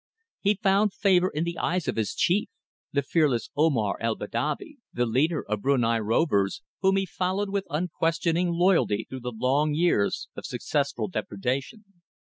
[0.39, 2.49] He found favour in the eyes of his chief,
[2.91, 8.49] the fearless Omar el Badavi, the leader of Brunei rovers, whom he followed with unquestioning
[8.49, 11.83] loyalty through the long years of successful depredation.